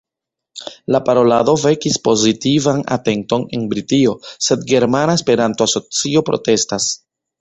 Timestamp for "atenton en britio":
2.95-4.15